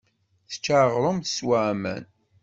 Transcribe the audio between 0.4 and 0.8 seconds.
Tečča